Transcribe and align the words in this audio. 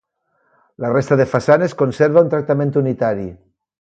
La 0.85 0.89
resta 0.95 1.17
de 1.21 1.27
façanes 1.33 1.77
conserva 1.83 2.25
un 2.27 2.33
tractament 2.33 2.75
unitari. 2.85 3.29